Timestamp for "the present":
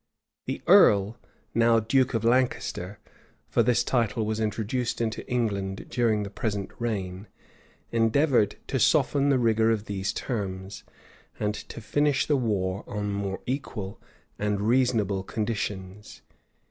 6.23-6.71